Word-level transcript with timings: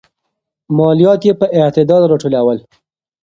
ماليات 0.77 1.21
يې 1.27 1.33
په 1.39 1.45
اعتدال 1.59 2.01
راټولول. 2.11 2.57